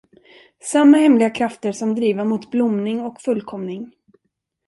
[0.61, 3.93] Samma hemliga krafter som driva mot blomning och fullkomning.